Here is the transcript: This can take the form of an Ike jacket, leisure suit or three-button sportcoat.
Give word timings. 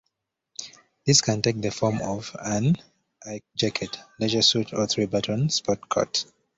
This 1.05 1.21
can 1.21 1.43
take 1.43 1.61
the 1.61 1.69
form 1.69 2.01
of 2.01 2.35
an 2.39 2.75
Ike 3.23 3.45
jacket, 3.55 3.99
leisure 4.19 4.41
suit 4.41 4.73
or 4.73 4.87
three-button 4.87 5.49
sportcoat. 5.49 6.25